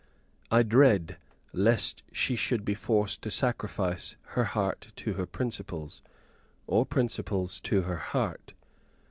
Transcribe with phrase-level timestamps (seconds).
[0.49, 1.19] I dread
[1.53, 6.01] lest she should be forced to sacrifice her heart to her principles,
[6.65, 8.53] or principles to her heart.